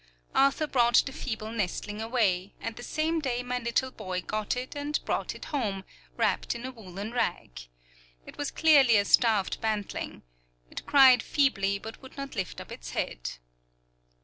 [0.33, 4.75] Arthur brought the feeble nestling away, and the same day my little boy got it
[4.75, 5.83] and brought it home,
[6.17, 7.61] wrapped in a woolen rag.
[8.25, 10.23] It was clearly a starved bantling.
[10.71, 13.33] It cried feebly but would not lift up its head.